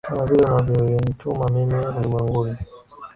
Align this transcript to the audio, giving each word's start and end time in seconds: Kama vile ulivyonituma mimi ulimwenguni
Kama 0.07 0.25
vile 0.25 0.45
ulivyonituma 0.51 1.45
mimi 1.49 1.75
ulimwenguni 1.75 2.57